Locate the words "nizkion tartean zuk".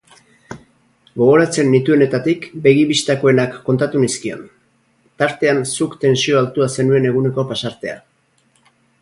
4.05-5.95